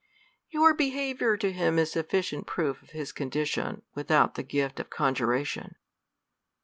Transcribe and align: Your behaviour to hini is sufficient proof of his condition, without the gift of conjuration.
Your 0.49 0.73
behaviour 0.73 1.37
to 1.37 1.53
hini 1.53 1.77
is 1.77 1.91
sufficient 1.91 2.47
proof 2.47 2.81
of 2.81 2.89
his 2.89 3.11
condition, 3.11 3.83
without 3.93 4.33
the 4.33 4.41
gift 4.41 4.79
of 4.79 4.89
conjuration. 4.89 5.75